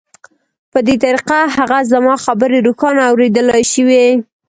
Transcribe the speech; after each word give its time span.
په 0.71 0.79
دې 0.87 0.95
طریقه 1.03 1.39
هغه 1.55 1.79
زما 1.91 2.13
خبرې 2.25 2.59
روښانه 2.67 3.01
اورېدلای 3.09 3.63
شوې 3.73 4.05